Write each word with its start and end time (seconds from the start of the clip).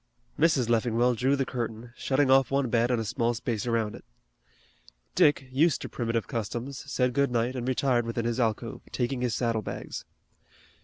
Mrs. 0.39 0.67
Leffingwell 0.67 1.13
drew 1.13 1.35
the 1.35 1.45
curtain 1.45 1.93
shutting 1.95 2.31
off 2.31 2.49
one 2.49 2.71
bed 2.71 2.89
and 2.89 2.99
a 2.99 3.05
small 3.05 3.35
space 3.35 3.67
around 3.67 3.93
it. 3.93 4.03
Dick, 5.13 5.47
used 5.51 5.79
to 5.83 5.89
primitive 5.89 6.25
customs, 6.27 6.91
said 6.91 7.13
good 7.13 7.29
night 7.29 7.55
and 7.55 7.67
retired 7.67 8.07
within 8.07 8.25
his 8.25 8.39
alcove, 8.39 8.81
taking 8.91 9.21
his 9.21 9.35
saddle 9.35 9.61
bags. 9.61 10.03